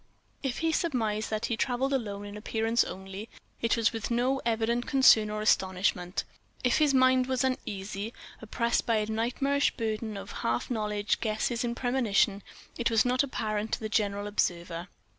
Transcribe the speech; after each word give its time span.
If 0.41 0.57
he 0.65 0.71
surmised 0.71 1.29
that 1.29 1.45
he 1.45 1.55
travelled 1.55 1.93
alone 1.93 2.25
in 2.25 2.35
appearance 2.35 2.83
only, 2.83 3.29
it 3.61 3.77
was 3.77 3.93
with 3.93 4.09
no 4.09 4.41
evident 4.47 4.87
concern 4.87 5.29
or 5.29 5.43
astonishment. 5.43 6.23
If 6.63 6.79
his 6.79 6.91
mind 6.91 7.27
was 7.27 7.43
uneasy, 7.43 8.11
oppressed 8.41 8.87
by 8.87 8.95
a 8.95 9.05
nightmarish 9.05 9.69
burden 9.77 10.17
of 10.17 10.31
half 10.41 10.71
knowledge, 10.71 11.19
guesses, 11.19 11.63
and 11.63 11.77
premonition, 11.77 12.41
it 12.79 12.89
was 12.89 13.05
not 13.05 13.21
apparent 13.21 13.73
to 13.73 13.79
the 13.79 13.89
general 13.89 14.25
observer. 14.25 14.87